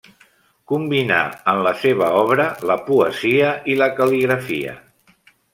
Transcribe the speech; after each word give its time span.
Combinà, 0.71 1.19
en 1.53 1.61
la 1.67 1.75
seva 1.83 2.09
obra, 2.23 2.47
la 2.71 2.79
poesia 2.89 3.55
i 3.75 3.79
la 3.85 3.93
cal·ligrafia. 4.01 4.79